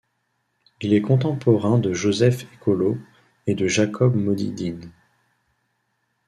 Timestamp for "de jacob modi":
3.53-4.49